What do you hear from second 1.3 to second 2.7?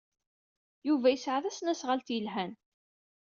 tasnasɣalt yelhan.